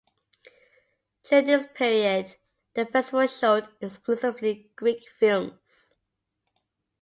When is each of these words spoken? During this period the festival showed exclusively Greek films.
During 1.29 1.45
this 1.45 1.67
period 1.75 2.35
the 2.73 2.87
festival 2.87 3.27
showed 3.27 3.67
exclusively 3.83 4.71
Greek 4.75 5.07
films. 5.19 5.93